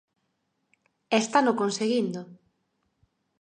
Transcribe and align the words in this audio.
E 1.15 1.17
estano 1.23 1.57
conseguindo. 1.61 2.21